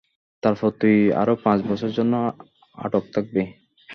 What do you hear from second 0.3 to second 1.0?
তারপর তুই